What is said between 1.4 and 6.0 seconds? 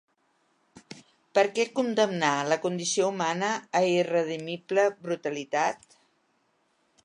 què condemnar la condició humana a irredimible brutalitat?